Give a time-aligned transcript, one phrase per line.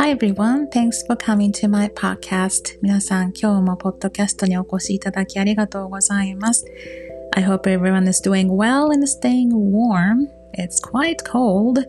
[0.00, 2.78] Hi everyone, thanks for coming to my podcast.
[2.80, 6.64] 皆さん、今日もポッドキャストにお越しいただきありがとうございます。
[7.36, 10.26] I hope everyone is doing well and staying warm.
[10.56, 11.84] It's quite cold.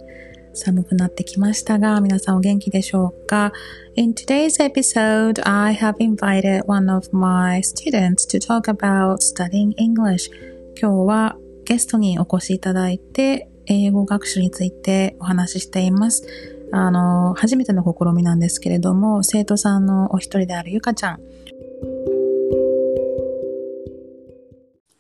[0.53, 3.53] 寒くなってきましたが、皆さんお元気でしょうか
[3.95, 10.29] In today's episode, I have invited one of my students to talk about studying English.
[10.77, 16.60] 今日はゲストにお越しいただいて、英語学習についてお話ししています。
[16.73, 21.19] あの、初めての試みなんですけれども、生徒さんのお一人であるゆかちゃん。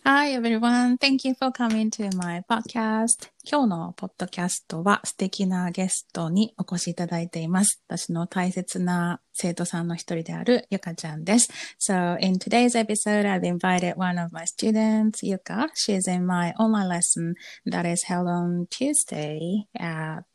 [0.03, 3.29] Hi everyone, thank you for coming to my podcast.
[3.49, 7.81] 今日のポッドキャストは素敵なゲストにお越しいただいています。
[7.87, 11.49] 私の大切な生徒さんの一人であるゆかちゃんです。
[11.79, 15.69] So in today's episode, I've invited one of my students, Yuka.
[15.75, 17.35] She's in my online lesson
[17.67, 20.25] that is held on Tuesday at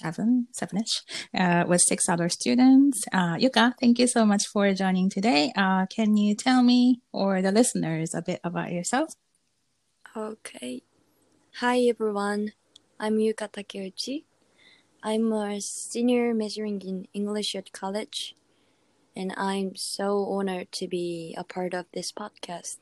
[0.00, 1.02] seven, seven-ish,
[1.34, 3.04] uh, with six other students.
[3.12, 5.52] Uh, Yuka, thank you so much for joining today.
[5.56, 9.14] Uh, can you tell me or the listeners a bit about yourself?
[10.16, 10.82] Okay.
[11.60, 12.52] Hi, everyone.
[12.98, 14.24] I'm Yuka Takeuchi.
[15.02, 18.34] I'm a senior majoring in English at college,
[19.14, 22.78] and I'm so honored to be a part of this podcast.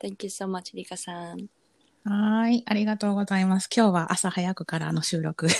[0.00, 1.48] Thank you so much, Rika-san.
[2.04, 2.62] はい。
[2.66, 3.68] ありがとうございます。
[3.74, 5.52] 今日は朝早くからの収録に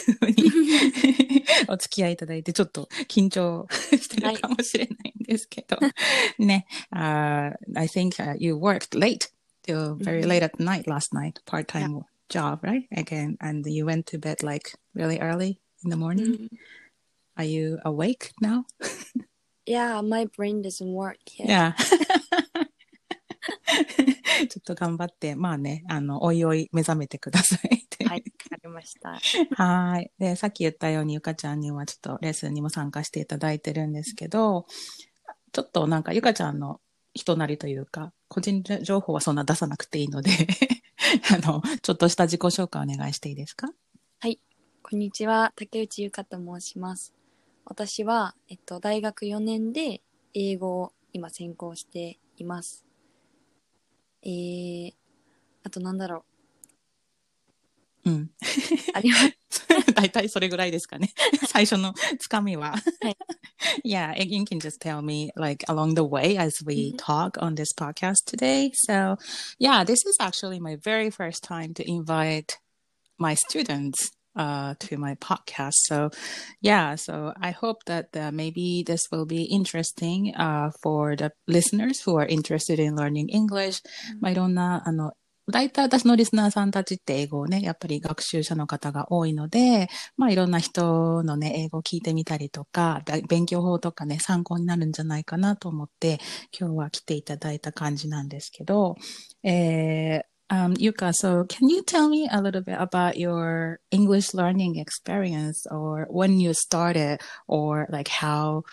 [1.68, 5.78] お付き合いいただいて、ちょっと緊張してるかもしれないんですけど。
[6.38, 6.66] ね。
[6.94, 9.28] Uh, I think、uh, you worked late
[9.66, 12.86] till very late at night last night, part-time job, right?
[12.96, 16.48] Again, and you went to bed like really early in the morning.
[17.36, 18.64] Are you awake now?
[19.66, 21.48] yeah, my brain doesn't work yet.
[21.48, 21.72] Yeah.
[24.48, 29.18] ちょっと頑張って、まあね、あの、おいおい目覚めてくださいはい、わかりました。
[29.62, 30.10] はい。
[30.18, 34.66] で、さっき言ったようにゆかちゃんにはちょっとレッスンにも参加していただいてるんですけど、
[35.52, 36.80] ちょっとなんかゆかちゃんの
[37.14, 40.30] 人なりというか、個人情報はそんな出さなくていいので
[41.32, 43.68] あの、ちょっとした自己紹介お願いしていいですか？
[44.20, 44.40] はい。
[44.82, 45.52] こんにちは。
[45.56, 47.14] 竹内ゆかと申します。
[47.64, 50.02] 私は、えっと、大学4年で
[50.34, 52.84] 英語を今専攻しています。
[54.23, 54.93] えー、
[55.63, 56.25] あとなんだろ
[58.05, 58.09] う。
[58.09, 58.29] うん。
[58.93, 59.35] あります。
[59.93, 61.13] 大体それぐらいですかね。
[61.47, 62.75] 最初のつかみは。
[63.01, 63.17] はい。
[63.83, 66.97] yeah, you can just tell me like along the way as we mm-hmm.
[66.97, 68.71] talk on this podcast today.
[68.73, 69.17] So,
[69.57, 72.59] yeah, this is actually my very first time to invite
[73.17, 75.86] my students uh, to my podcast.
[75.86, 76.10] So,
[76.60, 82.00] yeah, so I hope that uh, maybe this will be interesting uh, for the listeners
[82.00, 83.82] who are interested in learning English.
[84.20, 85.12] まあ、いろんな、あの、
[85.50, 96.20] 大体私のリスナーさんたちって英語をね、やっぱり学習者の方が多いので、まあいろんな人のね、英語を聞いてみたりとか、勉強法とかね、参考になるんじゃないかなと思って、
[96.58, 98.96] 今日は来ていただいた感じなんですけど、
[99.42, 100.22] えー、
[100.52, 106.08] Um, Yuka, so can you tell me a little bit about your English learning experience or
[106.10, 108.64] when you started or like how,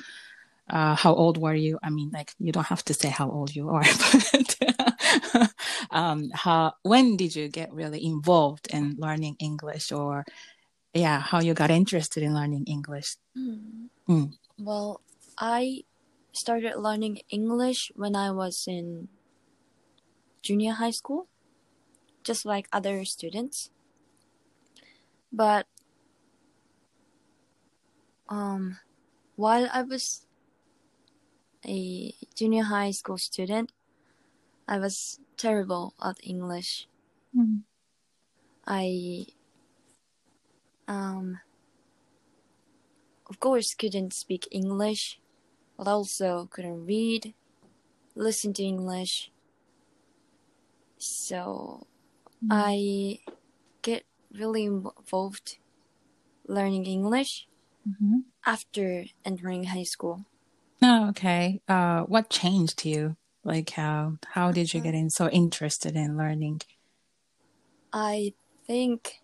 [0.67, 1.77] uh, how old were you?
[1.83, 3.83] I mean, like, you don't have to say how old you are,
[4.23, 5.53] but,
[5.91, 10.25] um, how, when did you get really involved in learning English or,
[10.95, 13.17] yeah, how you got interested in learning English?
[13.37, 13.89] Mm.
[14.09, 14.33] Mm.
[14.57, 15.01] Well,
[15.37, 15.83] I
[16.31, 19.09] started learning English when I was in
[20.41, 21.27] junior high school
[22.27, 23.71] just like other students.
[25.31, 25.65] But
[28.27, 28.79] um,
[29.37, 30.27] while I was
[31.65, 33.71] a junior high school student,
[34.67, 36.87] I was terrible at English.
[37.31, 37.63] Mm.
[38.67, 39.25] I
[40.89, 41.39] um,
[43.29, 45.19] of course couldn't speak English,
[45.77, 47.33] but also couldn't read,
[48.15, 49.31] listen to English.
[50.97, 51.87] So.
[52.49, 53.19] I
[53.81, 55.57] get really involved
[56.47, 57.47] learning English
[57.87, 58.19] mm-hmm.
[58.45, 60.25] after entering high school.
[60.81, 61.61] Oh, okay.
[61.67, 63.17] Uh, what changed you?
[63.43, 66.61] Like how how did you get in so interested in learning?
[67.93, 68.33] I
[68.65, 69.21] think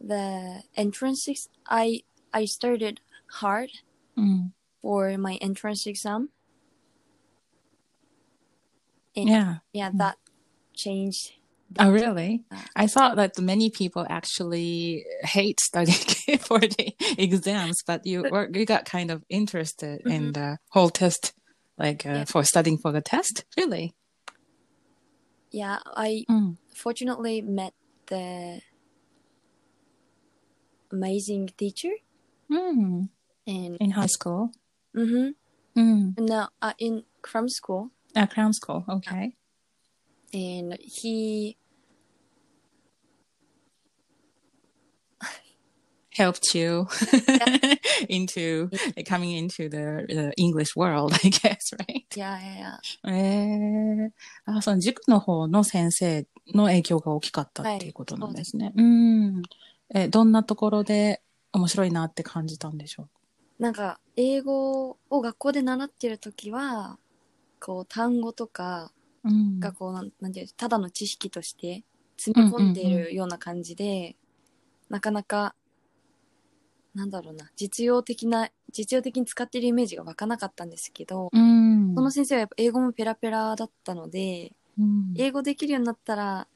[0.00, 2.02] the entrances I
[2.32, 3.70] I started hard
[4.16, 4.52] mm.
[4.80, 6.30] for my entrance exam.
[9.14, 9.56] And yeah.
[9.72, 9.98] Yeah, mm.
[9.98, 10.16] that
[10.72, 11.32] changed
[11.78, 12.44] Oh, really?
[12.76, 15.98] I thought that many people actually hate studying
[16.40, 20.10] for the exams, but you were, you got kind of interested mm-hmm.
[20.10, 21.32] in the whole test,
[21.78, 22.24] like uh, yeah.
[22.24, 23.44] for studying for the test.
[23.56, 23.94] Really?
[25.50, 26.56] Yeah, I mm.
[26.74, 27.74] fortunately met
[28.06, 28.60] the
[30.90, 31.92] amazing teacher.
[32.50, 33.08] Mm.
[33.46, 34.52] And in high school?
[34.96, 35.30] mm-hmm.
[35.78, 36.18] Mm.
[36.18, 38.84] No, uh, in from school, Uh, cram school.
[38.88, 39.34] Okay.
[40.34, 41.56] and he
[46.14, 46.86] Helped you
[48.08, 52.04] into like, coming into the, the English world, I guess, right?
[52.14, 54.12] yeah yeah yeah ええ
[54.44, 58.72] あ、その塾の方の先生の影響が大きかったっていうことなんですね。
[58.76, 59.42] うん。
[59.94, 61.22] え、どんなところで
[61.52, 63.08] 面白いなって感じたんでしょ
[63.58, 66.98] なんか英語を学校で習ってる時は
[67.60, 68.92] こう単語とか
[69.24, 69.60] ううん。
[69.60, 71.84] がこうなんなんていうのただの知識として
[72.16, 74.16] 積み込んでいるような感じで、
[74.88, 75.54] なかなか
[76.94, 81.94] なんだろうな実用的な実用的に使っているイメージが湧かなかったんですけど、うん。
[81.94, 86.46] その先生はやっぱ英語もペラペラだったのでうん英語できるようになったら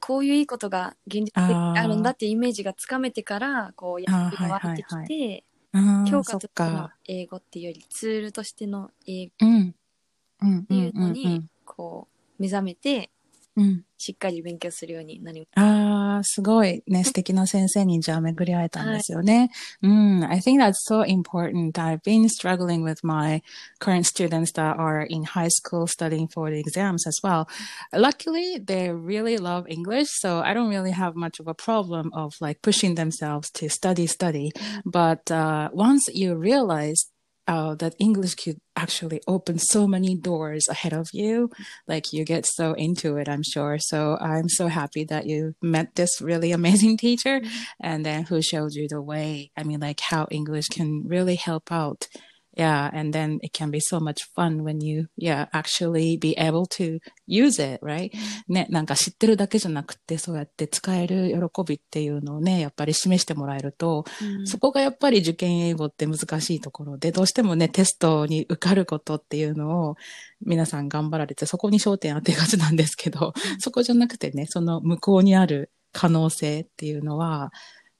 [0.00, 5.44] こういういいことが現実的にあるんだっていうイメージがつかめてからこうやって変わってきて、はい
[5.74, 6.90] あー教科としての。
[7.06, 9.32] 英語っていうよりツールとしての英語。
[9.34, 12.08] っていうのうんにこ
[12.38, 13.10] う目覚めて
[13.51, 13.83] うんうん。
[13.97, 19.49] しっかり勉強するようになりましああ、すごいね、素敵な先生にじゃあ巡り会えたんですよね。
[19.81, 20.23] うん。
[20.23, 21.71] I think that's so important.
[21.71, 23.41] I've been struggling with my
[23.79, 27.47] current students that are in high school studying for the exams as well.
[27.91, 32.35] Luckily, they really love English, so I don't really have much of a problem of
[32.39, 34.51] like pushing themselves to study, study.
[34.85, 37.07] But uh, once you realize
[37.46, 41.50] uh, that English could actually open so many doors ahead of you.
[41.86, 43.78] Like you get so into it, I'm sure.
[43.78, 47.40] So I'm so happy that you met this really amazing teacher
[47.80, 49.50] and then who showed you the way.
[49.56, 52.08] I mean, like how English can really help out.
[52.54, 52.90] Yeah.
[52.92, 56.98] And then it can be so much fun when you, yeah, actually be able to
[57.26, 58.10] use it, right?
[58.48, 64.46] ね、なんか知ってるだけじゃなくて、そうやって使える喜びっていうのをね、やっぱり示してもらえると、た。
[64.46, 69.96] そこがやっぱり受験英語って難しいところで、どうしてもね、テストに受かることっていうのを
[70.44, 77.52] 皆さん頑張られて、そこに焦点当てがちなんですけど、そこじゃなくてね、その向こうにある可能性っていうのは、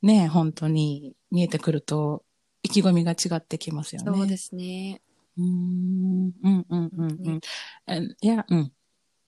[0.03, 2.25] ね、本当に見えてくると、
[2.64, 4.12] 意気込みが違ってきますよね。
[4.18, 5.02] そうですね。
[5.38, 7.42] うーん、うん、うん、うん、うん。
[7.86, 8.72] And, yeah, うん。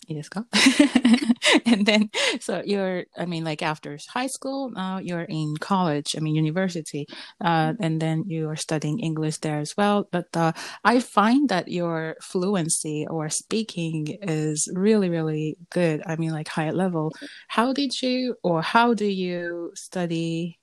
[0.07, 0.46] いいですか
[1.66, 2.10] And then,
[2.40, 7.06] so you're, I mean, like after high school, now you're in college, I mean, university,
[7.42, 10.07] uh, and then you are studying English there as well.
[10.12, 10.54] But uh,
[10.84, 16.01] I find that your fluency or speaking is really, really good.
[16.06, 17.12] I mean, like high level.
[17.48, 20.60] How did you, or how do you study?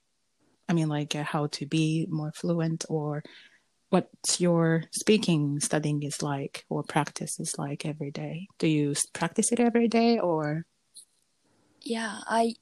[0.71, 3.23] I mean, like uh, how to be more fluent or
[3.89, 9.05] what's your speaking studying is like or practice is like every day do you s-
[9.13, 10.65] practice it every day or
[11.87, 12.55] Yeah, I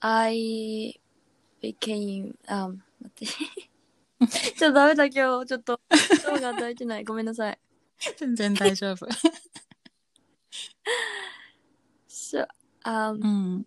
[0.00, 0.94] I
[1.60, 3.26] became um 待って。
[4.56, 5.46] ちょっとダメだ今日。
[5.46, 7.04] ちょっと頭が働いてない。
[7.04, 7.58] ごめんなさい。
[8.16, 9.06] 全然大丈夫
[12.08, 12.46] So
[12.84, 13.66] um うん、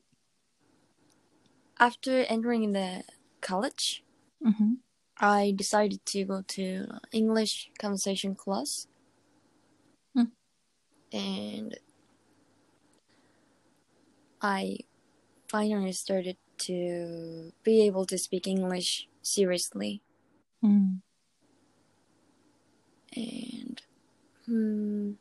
[1.80, 3.02] after entering the
[3.40, 4.04] college,
[4.44, 4.74] mm-hmm.
[5.18, 8.86] I decided to go to English conversation class.
[10.16, 10.30] Mm.
[11.12, 11.78] And
[14.42, 14.78] I
[15.48, 20.02] finally started to be able to speak English seriously.
[20.62, 21.00] Mm.
[23.16, 23.82] And
[24.46, 25.12] hmm,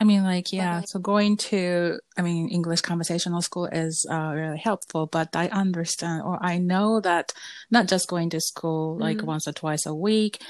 [0.00, 0.78] I mean, like, yeah.
[0.78, 5.06] I- So going to, I mean, English conversational school is uh, really helpful.
[5.06, 7.34] But I understand, or I know that
[7.70, 9.26] not just going to school like Mhm.
[9.26, 10.40] once or twice a week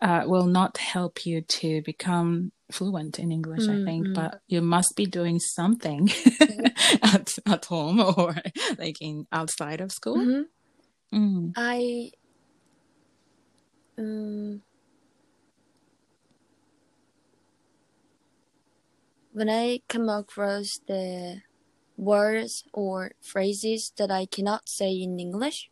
[0.00, 3.68] uh, will not help you to become fluent in English.
[3.68, 4.14] I think, Mhm.
[4.14, 6.08] but you must be doing something
[7.02, 8.34] at at home or
[8.78, 10.16] like in outside of school.
[10.18, 10.44] mhm,
[11.12, 11.52] Mm.
[11.56, 12.10] I
[13.98, 14.62] um,
[19.32, 21.42] when I come across the
[21.96, 25.70] words or phrases that I cannot say in English,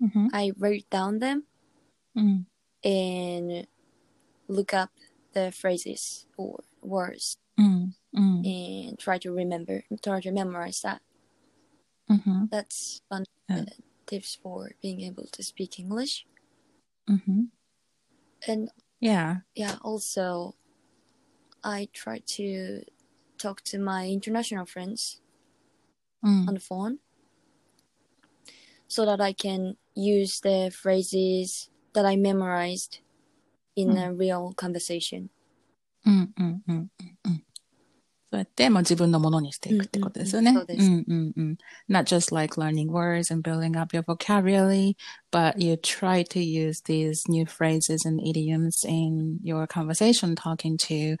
[0.00, 0.28] Mhm.
[0.32, 1.44] I write down them
[2.16, 2.46] Mm.
[2.84, 3.66] and
[4.48, 4.90] look up
[5.32, 7.94] the phrases or words Mm.
[8.14, 8.44] Mm.
[8.46, 11.02] and try to remember, try to memorize that.
[12.08, 12.48] Mhm.
[12.50, 13.64] That's one of Yeah.
[14.06, 16.26] tips for being able to speak English.
[17.06, 17.50] Mhm.
[18.46, 19.40] And Yeah.
[19.54, 20.54] yeah, also
[21.64, 22.84] I try to
[23.37, 25.19] talk to my international friends
[26.23, 26.47] Mm.
[26.47, 26.99] on the phone
[28.87, 32.99] so that I can use the phrases that I memorized
[33.75, 33.97] in Hmm.
[33.97, 35.29] a real conversation.
[36.05, 37.43] うんうんうんうんうん
[38.31, 40.53] そうやって、まあ、自分のものにしていくってことですよね。
[40.53, 40.85] そうです。
[40.87, 41.57] うんうんうん。
[41.87, 44.95] Not just like learning words and building up your vocabulary,
[45.31, 51.17] but you try to use these new phrases and idioms in your conversation talking to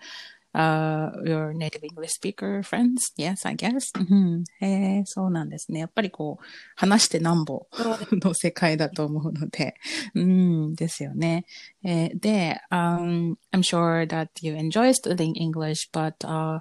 [0.53, 3.11] uh, your native English speaker friends?
[3.17, 3.91] Yes, I guess.
[3.97, 5.79] うん、へえ、そうなんですね。
[5.79, 7.67] やっぱりこう、話してなんぼ
[8.11, 9.75] の世界だと思うので、
[10.13, 11.45] うん、ですよね。
[11.83, 16.59] えー、で、um, I'm sure that you enjoy studying English, but、uh,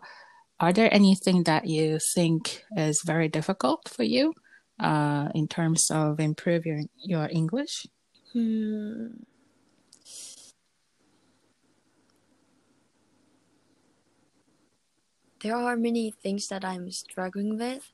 [0.59, 4.33] are there anything that you think is very difficult for you
[4.79, 7.87] uh, in terms of improving your English?
[8.33, 9.09] Hmm.
[15.42, 17.92] there are many things that I'm struggling with.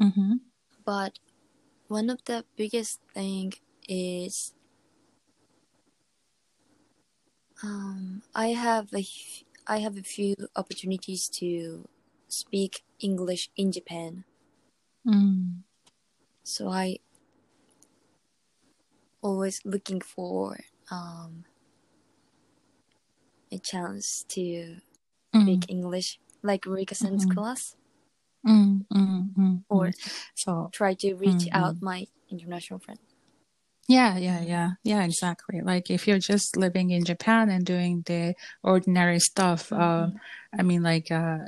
[0.00, 0.34] Mm-hmm.
[0.84, 1.18] But
[1.88, 3.52] one of the biggest thing
[3.88, 4.54] is
[7.62, 9.04] um, I have a
[9.66, 11.86] I have a few opportunities to
[12.28, 14.24] speak English in Japan.
[15.06, 15.62] Mm.
[16.42, 16.98] So I
[19.22, 20.58] always looking for
[20.90, 21.44] um,
[23.52, 24.80] a chance to
[25.34, 25.42] mm.
[25.42, 27.38] speak English like Rika-san's mm-hmm.
[27.38, 27.76] class.
[28.46, 29.90] Mm, mm, mm, or
[30.34, 33.00] so try to reach out my international friends.
[33.86, 35.60] Yeah, yeah, yeah, yeah, exactly.
[35.62, 40.06] Like if you're just living in Japan and doing the ordinary stuff, uh,
[40.56, 41.38] I mean, like uh,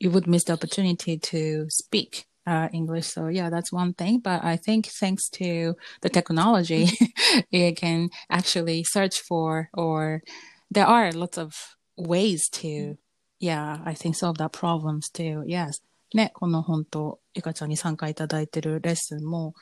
[0.00, 3.06] you would miss the opportunity to speak uh, English.
[3.06, 4.18] So yeah, that's one thing.
[4.18, 6.88] But I think thanks to the technology,
[7.50, 10.22] you can actually search for, or
[10.70, 11.54] there are lots of
[11.96, 12.98] ways to
[13.40, 15.44] Yeah, I think solve that problems too.
[15.46, 15.82] Yes.
[16.14, 19.54] ね、この本当、ゆかちゃんに参加いただいてるレッスンも、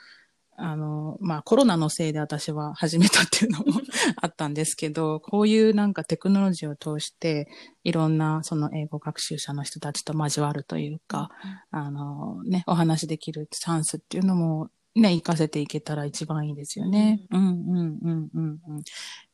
[0.58, 3.80] あの、まあコロナのせいで私は始めたっていうのも
[4.22, 7.48] あったんですけど、 こういうなんかテクノロジーを通して、
[7.84, 11.30] いろんなその英語学習者の人たちと交わるというか、
[11.70, 17.20] あの、ね、お話できるチャンスっていうのも、ね、活かせていけたら一番いいですよね。
[17.30, 18.82] うん、うん、うん、うん、うん。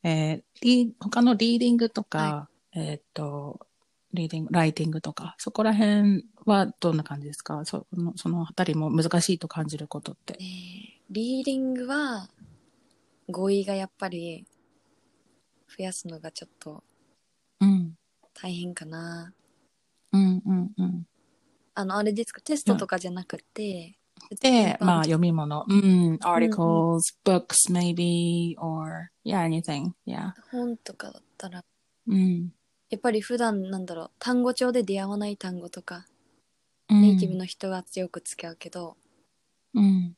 [0.03, 3.65] えー、他のリーディングとか、はい、えっ、と、
[4.13, 7.65] リーディング、ライティングとか、そこら辺はどんな感じですか？
[7.65, 10.37] その、そのあたりも難しいと感じることって。
[10.39, 10.45] えー、
[11.09, 12.29] リーディングは、
[13.29, 14.45] 語彙がやっぱり、
[15.75, 16.83] 増やすのがちょっと、
[17.59, 17.97] うん。
[18.33, 19.33] 大変かな。
[20.11, 21.07] うんうんうん。
[21.73, 23.97] あの、あれですか、テストとかじゃなくて、
[24.39, 25.65] で、まあ、読み物。
[25.67, 30.33] うん、articles, books, maybe, or, yeah, anything, yeah.
[30.51, 31.65] 本とかだったら、
[32.07, 32.53] うん。
[32.93, 36.05] やっぱり普段なんだろう単語帳で出会わない単語とか、
[36.89, 38.97] うん、ネイティブの人が強く使うけど、
[39.73, 40.15] うん、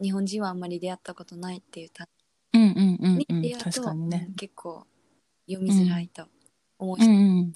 [0.00, 2.06] 日本人はあんまり出会ったことないっていう単
[2.54, 2.58] 語。
[2.58, 4.86] に出会うと、ね、結構
[5.46, 6.24] 読みづらいと
[6.78, 7.16] 面白い。
[7.16, 7.52] うん、うん、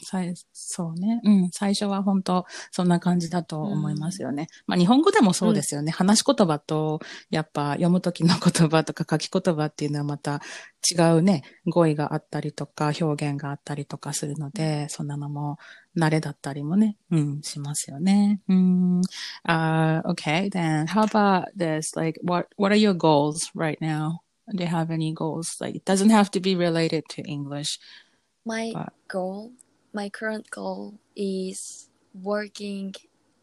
[0.52, 1.20] そうね。
[1.24, 1.50] うん。
[1.52, 4.42] 最初は本当そんな感じだと思いますよね。
[4.42, 5.90] うん、まあ日本語でもそうですよね。
[5.90, 10.40] うん、話し言葉と、やっぱ読むときの言葉とか書き言葉っていうのはまた
[10.90, 15.58] 違うね、語彙があったりとか、表現があったりとかするので、そんなのも
[15.96, 18.40] 慣れだったりもね、うん、しますよね。
[18.48, 19.00] うん。
[19.46, 21.96] Uh, okay, then how about this?
[21.96, 24.20] Like, what, what are your goals right now?
[24.54, 25.60] Do you have any goals?
[25.60, 27.78] Like, it doesn't have to be related to English.
[28.48, 28.94] My but...
[29.08, 29.52] goal,
[29.92, 32.94] my current goal is working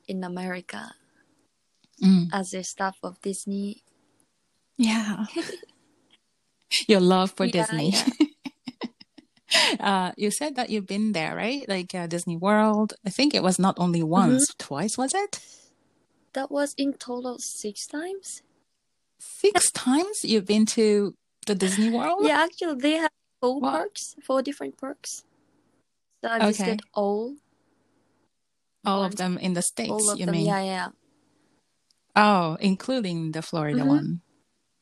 [0.07, 0.95] in America
[2.01, 2.25] mm.
[2.33, 3.83] as a staff of Disney.
[4.77, 5.25] Yeah.
[6.87, 7.93] Your love for yeah, Disney.
[7.93, 9.77] Yeah.
[9.79, 11.69] uh, you said that you've been there, right?
[11.69, 12.95] Like uh, Disney World.
[13.05, 14.65] I think it was not only once, mm-hmm.
[14.65, 15.39] twice, was it?
[16.33, 18.41] That was in total six times.
[19.19, 21.13] Six times you've been to
[21.45, 22.25] the Disney World?
[22.25, 23.11] Yeah, actually, they have
[23.45, 23.71] four what?
[23.71, 25.23] parks, four different parks.
[26.23, 26.47] So I okay.
[26.47, 27.35] visited all.
[28.85, 29.91] All of them in the states.
[29.91, 30.45] All of you them, mean?
[30.45, 30.87] Yeah, yeah.
[32.15, 33.87] Oh, including the Florida mm-hmm.
[33.87, 34.21] one.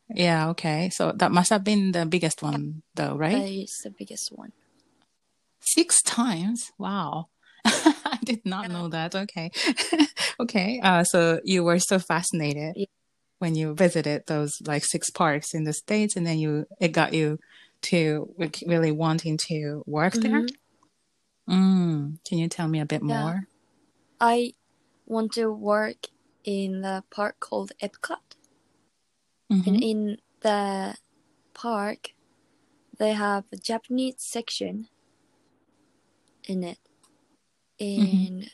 [0.10, 0.90] Yeah, okay.
[0.94, 3.38] So that must have been the biggest one, though, right?
[3.38, 4.52] It's the biggest one.
[5.62, 6.72] Six times?
[6.78, 7.30] Wow.
[7.66, 8.74] I did not yeah.
[8.74, 9.16] know that.
[9.16, 9.52] Okay.
[10.40, 10.80] okay.
[10.84, 12.86] Uh, so you were so fascinated yeah.
[13.40, 17.14] when you visited those like six parks in the States and then you, it got
[17.14, 17.40] you
[17.84, 18.34] to
[18.66, 20.32] really wanting to work mm-hmm.
[20.32, 20.46] there?
[21.50, 22.18] Mm.
[22.26, 23.22] Can you tell me a bit yeah.
[23.22, 23.48] more?
[24.20, 24.54] I
[25.06, 26.08] want to work
[26.44, 28.18] in the park called Epcot.
[29.52, 29.70] Mm-hmm.
[29.70, 30.96] And in the
[31.54, 32.14] park,
[32.98, 34.88] they have a Japanese section
[36.46, 36.80] in it.
[37.80, 38.02] Mm-hmm.
[38.02, 38.48] And mm-hmm.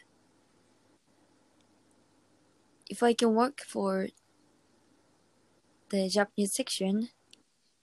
[2.89, 4.07] if I can work for
[5.89, 7.09] the Japanese section,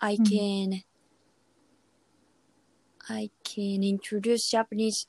[0.01, 0.25] I mm-hmm.
[0.25, 0.83] can
[3.09, 5.07] I can introduce Japanese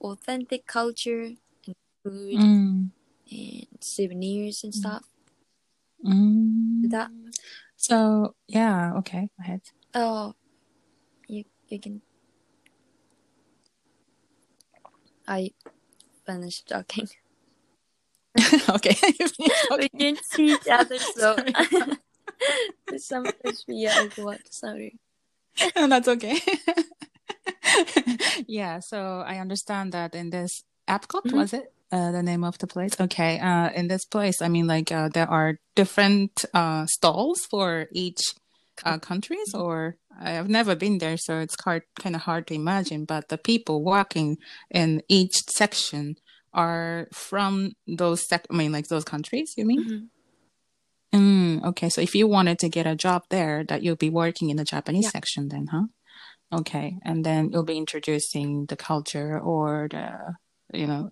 [0.00, 1.32] authentic culture
[1.66, 2.90] and food Mm.
[3.30, 5.04] and souvenirs and stuff.
[6.04, 6.90] Mm.
[6.90, 7.10] That
[7.76, 9.62] So, yeah, okay, go ahead.
[9.94, 10.34] oh,
[11.28, 12.02] you you can.
[15.26, 15.50] I
[16.26, 17.08] finished talking.
[18.68, 18.96] okay.
[19.78, 21.36] we didn't see each other, so
[22.96, 24.40] sometimes we are what?
[24.52, 24.98] Sorry.
[25.76, 26.40] No, That's okay.
[28.46, 31.32] yeah, so I understand that in this Epcot, Mhm.
[31.34, 31.72] was it?
[31.92, 33.00] Uh, the name of the place.
[33.00, 33.38] Okay.
[33.38, 38.20] Uh, in this place, I mean, like, uh, there are different uh, stalls for each
[38.84, 43.04] uh, countries, or I've never been there, so it's hard, kind of hard to imagine.
[43.04, 44.38] But the people walking
[44.70, 46.16] in each section
[46.52, 48.46] are from those sec.
[48.50, 49.54] I mean, like those countries.
[49.56, 49.84] You mean?
[49.84, 50.08] Mhm.
[51.14, 54.50] Mm, okay, so if you wanted to get a job there, that you'll be working
[54.50, 55.10] in the Japanese Yeah.
[55.10, 55.86] section then, huh?
[56.52, 60.08] Okay, and then you'll be introducing the culture or the,
[60.72, 61.10] you know,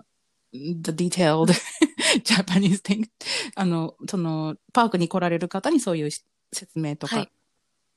[0.53, 1.51] the detailed
[2.25, 3.09] Japanese thing.
[3.57, 7.31] あの、その、パークに来られる方にそういうし説明とかはい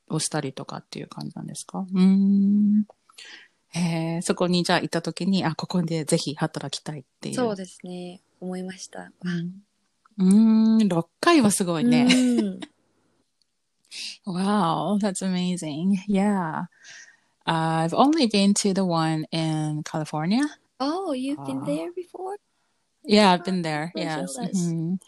[0.08, 2.84] をしたりとかっていう感じなんですか、うーん。
[3.70, 7.34] へえ、そこにじゃあ行った時に、あ、ここでぜひ働きたいっていう。
[7.34, 8.20] そうですね。
[8.40, 9.10] 思いました。
[9.24, 9.52] うん。
[10.18, 12.06] うーん、6回はすごいね。
[12.08, 12.60] うん。
[14.26, 15.98] Wow, that's amazing.
[16.08, 16.64] Yeah.
[17.45, 20.43] I've only been to the one in California.
[20.79, 21.65] Oh, you've been Ah.
[21.65, 22.37] there before?
[23.03, 23.91] Yeah, I've been there.
[23.95, 24.35] so Yes.
[24.35, 24.57] jealous.
[24.57, 24.99] Mhm.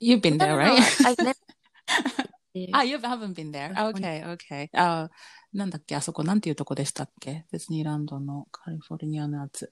[0.00, 1.06] You've been No, there, no, no, right?
[1.06, 1.38] I've never.
[2.74, 3.72] ah, you haven't been there.
[3.76, 4.68] Okay, okay.
[4.74, 5.10] あ、
[5.54, 9.70] なんだっけあそこなんていうとこでしたっけディズニーランドのカリフォルニアのやつ。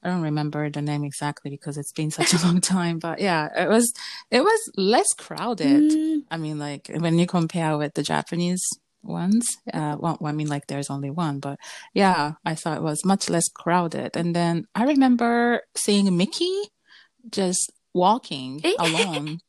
[0.00, 3.48] I don't remember the name exactly because it's been such a long time, but yeah,
[3.60, 3.92] it was,
[4.30, 5.92] it was less crowded.
[5.92, 8.60] うん I mean, like when you compare with the Japanese
[9.03, 11.59] ones, uh, well, I mean, like there's only one, but
[11.93, 14.15] yeah, I thought it was much less crowded.
[14.15, 16.71] And then I remember seeing Mickey
[17.29, 19.39] just walking え alone.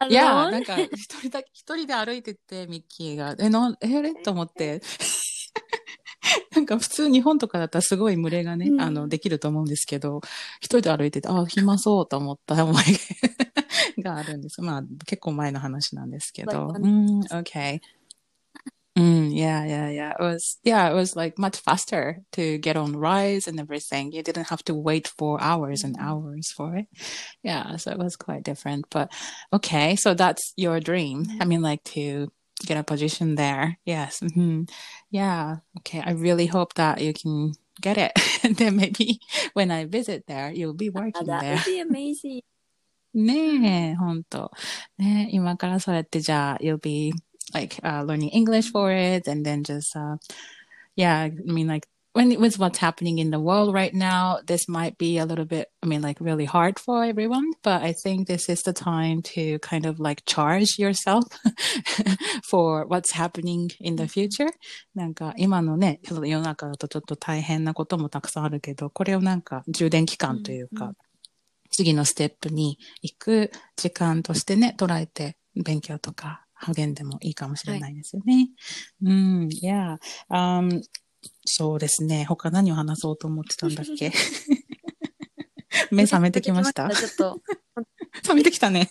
[0.00, 3.34] あの yeah, なんか一人だけ、一人で歩いてて、ミッキーが。
[3.38, 4.80] え、なん、えれと思って。
[6.52, 10.20] なんか普通日本とかだったらすごい群れがね、うんあの、できると思うんですけど、
[10.60, 14.62] 一人で歩いてて、あ、暇そうと思った思いがあるんです。
[14.62, 16.68] まあ、結構前の話なんですけど。
[16.74, 17.80] Like うん、okay.
[18.97, 20.11] うん、yeah, yeah, yeah.
[20.11, 24.11] It was, yeah, it was like much faster to get on rides and everything.
[24.11, 26.85] You didn't have to wait for hours and hours for it.
[27.41, 28.85] Yeah, so it was quite different.
[28.91, 29.11] But
[29.51, 31.25] okay, so that's your dream.
[31.41, 32.31] I mean, like to
[32.67, 33.79] get a position there.
[33.83, 34.19] Yes.
[34.21, 34.65] hmm
[35.09, 35.57] Yeah.
[35.79, 36.01] Okay.
[36.05, 38.11] I really hope that you can get it.
[38.43, 39.19] and then maybe
[39.53, 41.55] when I visit there, you'll be working That there.
[41.55, 42.43] would be amazing.
[43.15, 44.51] ねえ、ほんと。
[44.97, 47.13] ねえ、今からそうやってじゃあ、you'll be
[47.53, 50.17] like uh, learning English for it and then just, uh,
[50.95, 54.97] yeah, I mean like when with what's happening in the world right now, this might
[54.99, 58.49] be a little bit, I mean like really hard for everyone, but I think this
[58.49, 61.25] is the time to kind of like charge yourself
[62.43, 64.51] for what's happening in the future.
[64.93, 70.95] なんか今のね、世の中だとちょっと大変なこともたくさんあるけど、これをなんか充電期間というか、うんう
[71.71, 78.48] 次のステップに行く時間としてね、捉えて勉強とか 励んでもいいかもしれないですよね。
[79.02, 79.98] うん、いや、
[80.30, 80.82] um,
[81.44, 82.24] そうですね。
[82.24, 84.12] 他何を話そうと思ってたんだっけ？
[85.90, 86.88] 目覚めてきました？
[86.90, 87.40] ちょっと、
[88.22, 88.90] 覚めてきたね。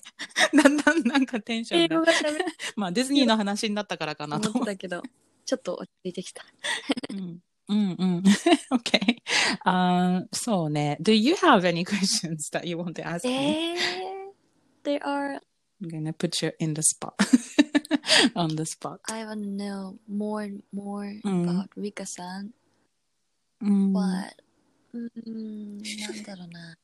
[0.54, 2.12] だんだんなんかテンションが。
[2.76, 5.04] まあディズニーの話になったからかなと思ったけど、
[5.46, 6.46] ちょっと落ち着いてきた。
[7.10, 8.24] うんうんうん。
[8.72, 9.18] okay.
[9.66, 10.98] Um, そうね。
[11.02, 13.34] Do you have any questions that you want to ask me?
[13.34, 15.40] えー、there are,
[15.83, 17.15] I'm gonna put you in the spot.
[18.35, 19.01] On the spot.
[19.09, 22.51] I want to know more and more うん about Rika-san,
[23.61, 23.93] うん。
[23.93, 24.33] but,
[24.93, 26.77] うーん、なんだろうな。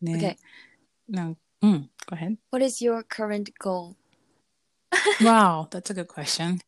[0.00, 0.36] ね Okay.
[1.08, 1.90] なん うん。
[2.06, 2.36] Go ahead.
[2.50, 3.96] What is your current goal?
[5.20, 6.60] Wow, that's a good question.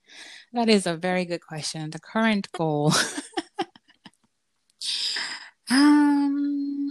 [0.53, 1.91] That is a very good question.
[1.91, 2.93] The current goal.
[5.71, 6.91] um,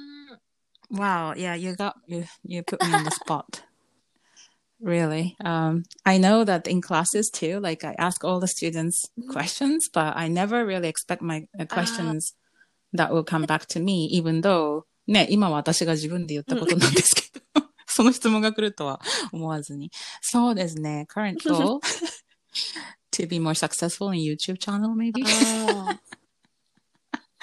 [0.89, 3.63] wow, yeah, you got you you put me on the spot.
[4.81, 5.35] Really.
[5.43, 9.31] Um, I know that in classes too, like I ask all the students Mhm.
[9.33, 12.33] questions, but I never really expect my uh, questions
[12.93, 17.23] that will come back to me, even though ね、今は私が自分で言ったことなんですけ
[17.55, 19.01] ど、その質問が来るとは
[19.33, 19.91] 思わずに。
[20.21, 21.07] そうですね。
[21.09, 21.79] current goal
[23.11, 25.23] to be more successful in YouTube channel maybe?
[25.25, 25.99] あ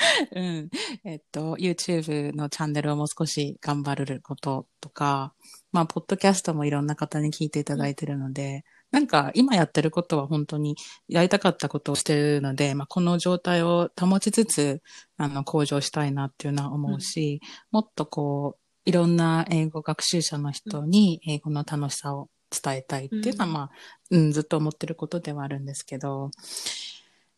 [0.35, 0.71] うん。
[1.05, 5.35] えっと、YouTube のチャンネルをもう少し頑張ることとか、
[5.72, 10.76] まあ、ポッドキャストもいろんな方に聞いていただいてるので、なんか今やってることは本当に
[11.08, 14.82] やりたかったことをしてるので、まあ、この状態を保ちつつ、
[15.18, 17.40] あの、向上したいなっていうのは思うし、
[17.72, 23.70] もっとこう、いろんな英語学習者の人に英語の楽しさを伝えたいっていうのは、まあ、
[24.10, 26.32] うん、ずっと思ってることではあるんですけど、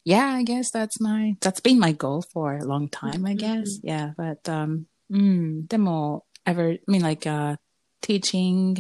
[0.05, 3.79] Yeah, I guess that's my, that's been my goal for a long time, I guess.
[3.83, 7.57] Yeah, but, um, うん、でも、ever, I mean like, uh,
[8.03, 8.77] teaching,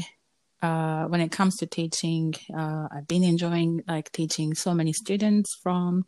[0.61, 5.57] uh, when it comes to teaching, uh, I've been enjoying like teaching so many students
[5.61, 6.05] from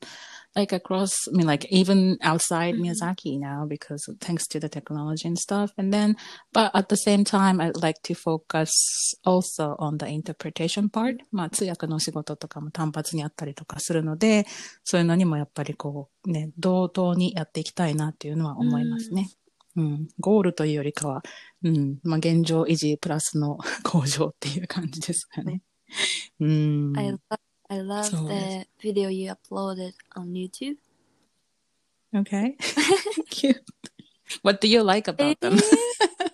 [0.55, 2.85] like across, I mean, like even outside mm-hmm.
[2.85, 5.71] Miyazaki now because thanks to the technology and stuff.
[5.77, 6.15] And then,
[6.53, 11.17] but at the same time, I'd like to focus also on the interpretation part.
[11.33, 14.45] まあ、通訳の仕事とかも単発にあったりとかするので、
[14.85, 19.23] そういうのにもやっぱりこう、ね、同等にやっていきたいなっていうのは思いますね。
[19.23, 19.44] うん、
[19.77, 21.23] うん、ゴールというよりかは、
[21.63, 25.61] うん、まあ、現状維持プラスの向上っていう感じですかね。
[26.39, 26.93] うん。
[26.97, 27.19] I love,
[27.69, 30.77] I love the video you uploaded on YouTube.
[32.13, 32.55] Okay.
[33.29, 33.61] Cute.
[34.41, 35.59] What do you like about them?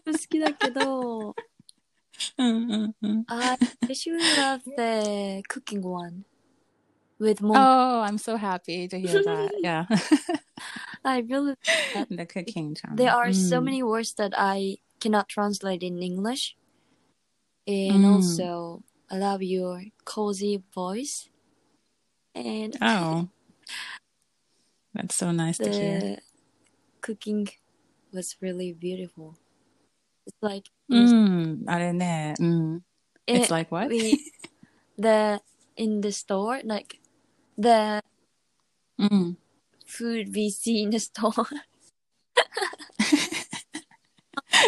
[0.06, 1.36] 好きだけど、
[2.38, 3.24] うんうんうん。
[3.28, 6.24] I especially love the cooking one
[7.20, 7.58] with more.
[7.58, 9.52] Oh, I'm so happy to hear that.
[9.64, 9.86] Yeah.
[11.06, 11.56] I really
[12.10, 12.98] the cooking channel.
[12.98, 16.56] There are so many words that I cannot translate in English.
[17.68, 18.14] And mm.
[18.14, 21.30] also, I love your cozy voice.
[22.36, 23.30] And oh,
[24.94, 26.18] that's so nice to hear.
[27.02, 27.50] Cooking
[28.14, 29.38] was really beautiful.
[30.28, 31.64] It's like mm,
[32.40, 32.82] mm.
[33.28, 33.90] It's like what?
[33.90, 34.32] We,
[34.98, 35.42] the
[35.76, 37.00] in the store, like
[37.58, 38.02] the
[39.00, 39.36] mm.
[39.92, 41.46] Food we see in the store.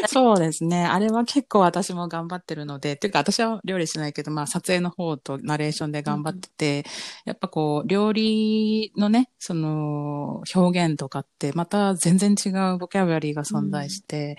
[0.07, 0.85] そうですね。
[0.85, 6.79] あれは結構私も頑張ってるので、っていうか私は料理しないけど、まあ撮影の方とナレーションで頑張ってて、
[7.25, 14.37] うん、やっぱこう、料理のね、その表現とかってまた全然違うボキャブラリーが存在して、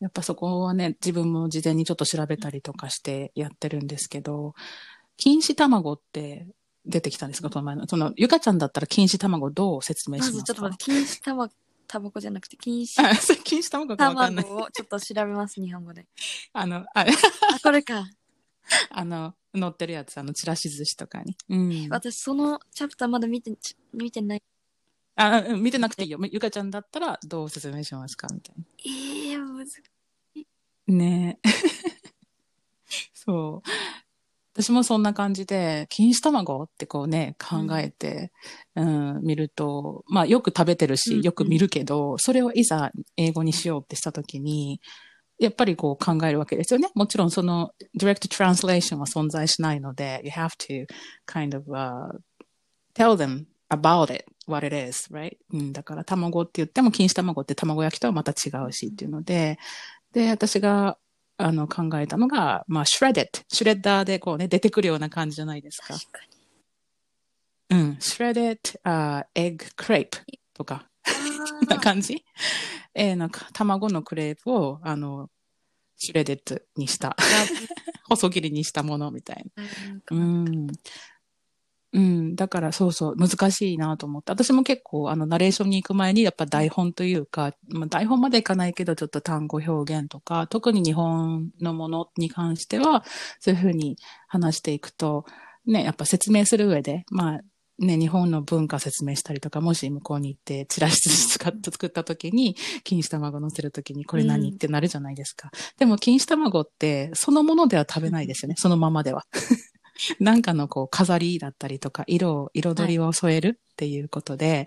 [0.00, 4.54] うん、やっぱそこはね、自分も事前にちょっと調べたりとかしてやってるんですけど、
[5.16, 6.46] 禁止卵って
[6.88, 7.86] 出てきたんですか、この前の。
[7.86, 10.36] その、ゆかちゃんだったら禁止卵どう説明しますか？
[10.36, 11.52] まずちょっと待って、禁止卵
[11.86, 13.06] タバコじゃなくて禁止。
[13.06, 14.44] あ、それ禁止卵かわかんない。
[14.44, 16.06] 卵をちょっと調べます、日本語で。
[16.52, 17.06] あの、あ、あ
[17.62, 18.06] これか。
[18.90, 21.36] あの、載ってるやつ、あの、チラシ寿司とかに。
[21.48, 21.88] うん。
[21.90, 23.52] 私、そのチャプターまだ見て、
[23.94, 24.42] 見てない。
[25.16, 26.18] あ、うん、見てなくていいよ。
[26.30, 28.28] ゆかちゃんだったらどう説明しますか？
[28.32, 28.64] みたいな。
[28.84, 29.82] ええー、難し
[30.36, 30.92] い。
[30.92, 31.48] ねえ。
[33.14, 33.68] そう。
[34.60, 38.32] 私もそんな感じで、錦糸卵ってこうね、考えて、
[38.74, 44.80] うん、うん、見ると、まあよく食べてるし、よく見るけど、うん、それをいざ英語にしようってしたときに、
[45.38, 46.90] やっぱりこう考えるわけですよね。
[46.96, 50.86] もちろんその direct translation は存在しないので、you have to
[51.28, 52.18] kind of、uh,
[52.94, 55.36] tell them about it, what it is, right?
[55.52, 59.60] うん、だから卵って言っても、錦糸卵って卵焼きとはまた違うしっていうので、
[60.12, 60.98] で、私が
[61.38, 63.40] あの、考えたのが、まあ、シュレデッド。
[63.48, 65.94] シュレッダーでこうね、出てくるような感じじゃないですか。
[65.94, 66.20] 確か
[67.70, 67.78] に。
[67.78, 67.96] うん。
[68.00, 70.18] シュレデッド、あ、エッグクレープ
[70.52, 70.88] とか、
[71.68, 72.24] な感じ
[72.92, 75.30] えー、なんか、卵のクレープを、あの、
[75.96, 77.16] シュレデッドにした。
[78.08, 79.64] 細切りにしたものみたいな。
[80.10, 80.66] うん。
[81.92, 82.36] うん。
[82.36, 84.32] だからそうそう、難しいなと思って。
[84.32, 93.04] 私も結構、あの、ナレーションに行く前に、やっぱ台本というか、まあ、台本までいかないけど、ちょっと単語表現とか、特に日本のものに関しては、
[93.40, 93.96] そういうふうに
[94.26, 95.24] 話していくと、
[95.66, 97.40] ね、やっぱ説明する上で、まあ、
[97.78, 105.50] ね、日本の文化説明したりとか、もし向こうに行って、チラシ使って作った時に、錦糸卵乗せる時に、これ何、ってなるじゃないですか。
[105.78, 108.56] でも、錦糸卵って、そのものでは食べないですよね。
[108.58, 109.24] そのままでは。
[110.20, 114.66] なんかのこう飾りだったりとか、色を、彩りを添えるっていうことで、はい、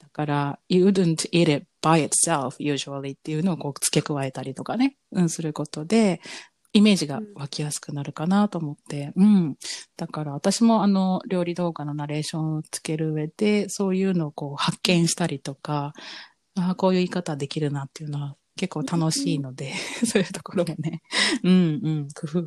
[0.00, 6.20] だから、you wouldn't eat it by itself usually っていうのをこう付け加えたりとかね、うん、することで、
[6.74, 9.56] イメージが湧きやすくなるかなと思って、うん、うん。
[9.96, 15.92] だから私もあの料理動画のナレーションをつける上で、そういうのをこう発見したりとか、
[16.56, 19.74] ああ、こういう言い方できるなっていうのは結構楽しいので、
[20.06, 21.02] そういうところもね、
[21.42, 22.46] うんうん、工夫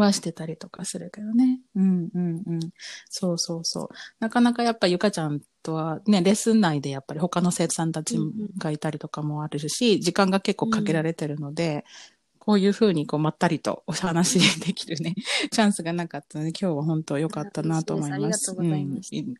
[0.00, 1.60] はしてたりとかするけどね。
[1.74, 2.60] うんうんうん。
[3.08, 3.88] そうそうそう。
[4.20, 8.18] なかなかやっぱゆかちゃんとはね、レッスン内でやっぱり他の生徒さんたち
[8.58, 11.84] がいたりとかもあるし、時間が結構かけられてるので、
[12.38, 15.14] こういうふうにこうまったりとお話できるね、
[15.52, 18.22] チャンスがなかったので、今日は本当良かったなと思います。
[18.22, 19.10] ありがとうございます。
[19.14, 19.34] うん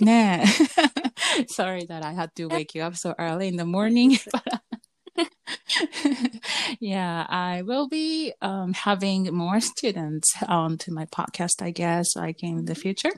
[0.00, 1.44] ねえ。
[1.46, 4.18] Sorry that I had to wake you up so early in the morning.
[6.79, 12.65] yeah, I will be um, having more students onto my podcast, I guess, like in
[12.65, 13.11] the future.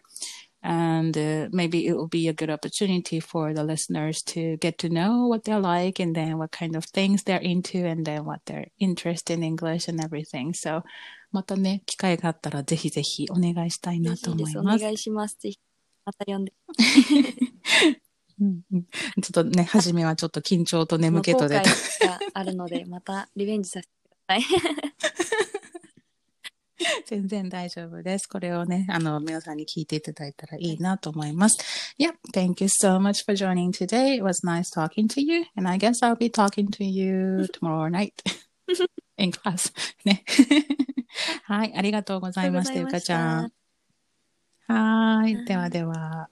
[0.63, 4.89] And uh, maybe it will be a good opportunity for the listeners to get to
[4.89, 8.41] know what they're like and then what kind of things they're into and then what
[8.45, 10.53] their interest in English and everything.
[10.53, 10.83] So,
[11.31, 14.57] またね、機会があったらぜひぜひお願いしたいなと思います。
[14.59, 15.37] お願いします。
[15.39, 15.59] ぜひ、
[16.05, 16.53] また呼んで。
[18.40, 18.84] うんうん、
[19.22, 21.56] ちょっとね、初めはちょっと緊張と眠気とで。
[21.56, 21.62] が
[22.34, 24.42] あるので、またリベンジさせてください。
[27.06, 28.26] 全然大丈夫です。
[28.26, 31.56] これをね、あの、皆さんに聞いていただいたらいいなと思います。
[31.98, 34.16] Yeah, thank you so much for joining today.
[34.16, 35.46] It was nice talking to you.
[35.56, 38.12] And I guess I'll be talking to you tomorrow night
[39.16, 39.72] in class.
[40.04, 40.24] ね。
[41.44, 43.52] はい、ありがとうございました、ゆかちゃん。
[44.68, 46.28] はい、ではでは。